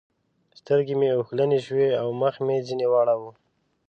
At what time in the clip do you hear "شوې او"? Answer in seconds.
1.67-2.07